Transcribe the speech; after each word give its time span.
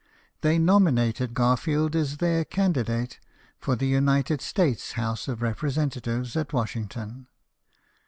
They 0.41 0.57
nominated 0.57 1.35
Garfield 1.35 1.95
as 1.95 2.17
their 2.17 2.43
candidate 2.43 3.19
for 3.59 3.75
the 3.75 3.85
United 3.85 4.41
States 4.41 4.93
House 4.93 5.27
of 5.27 5.43
Representatives 5.43 6.35
at 6.35 6.53
Washington. 6.53 7.27